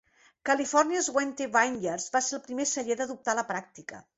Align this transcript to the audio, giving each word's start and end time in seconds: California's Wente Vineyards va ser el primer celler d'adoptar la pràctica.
California's 0.49 1.09
Wente 1.17 1.47
Vineyards 1.57 2.09
va 2.17 2.23
ser 2.29 2.35
el 2.39 2.43
primer 2.49 2.69
celler 2.73 2.99
d'adoptar 3.03 3.41
la 3.43 3.49
pràctica. 3.53 4.05